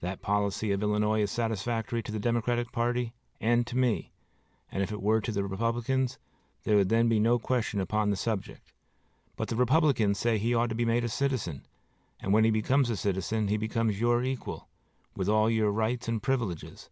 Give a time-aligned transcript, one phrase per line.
[0.00, 4.12] That policy of Illinois is satisfactory to the Democratic party and to me,
[4.72, 6.16] and if it were to the Republicans
[6.64, 8.72] there would then be no question upon the subject;
[9.36, 11.66] but the Republicans say that he ought to be made a citizen,
[12.18, 14.68] and when he becomes a citizen he becomes your equal,
[15.14, 16.88] with all your rights and privileges.